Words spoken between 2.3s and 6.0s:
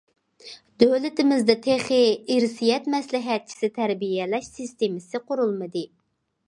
ئىرسىيەت مەسلىھەتچىسى تەربىيەلەش سىستېمىسى قۇرۇلمىدى.